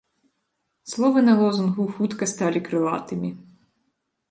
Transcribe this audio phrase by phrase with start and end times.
[0.93, 3.29] Словы на лозунгу хутка сталі крылатымі.